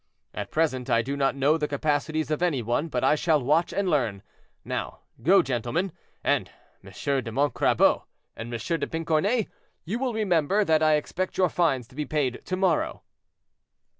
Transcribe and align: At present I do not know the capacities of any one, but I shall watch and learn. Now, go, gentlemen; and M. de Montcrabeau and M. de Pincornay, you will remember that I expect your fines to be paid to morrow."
At 0.33 0.49
present 0.49 0.89
I 0.89 1.03
do 1.03 1.15
not 1.15 1.35
know 1.35 1.59
the 1.59 1.67
capacities 1.67 2.31
of 2.31 2.41
any 2.41 2.63
one, 2.63 2.87
but 2.87 3.03
I 3.03 3.13
shall 3.13 3.39
watch 3.39 3.71
and 3.71 3.87
learn. 3.87 4.23
Now, 4.65 5.01
go, 5.21 5.43
gentlemen; 5.43 5.91
and 6.23 6.49
M. 6.83 6.89
de 6.91 7.31
Montcrabeau 7.31 8.05
and 8.35 8.51
M. 8.51 8.59
de 8.79 8.87
Pincornay, 8.87 9.47
you 9.85 9.99
will 9.99 10.15
remember 10.15 10.65
that 10.65 10.81
I 10.81 10.95
expect 10.95 11.37
your 11.37 11.49
fines 11.49 11.87
to 11.89 11.95
be 11.95 12.05
paid 12.07 12.41
to 12.45 12.57
morrow." 12.57 13.03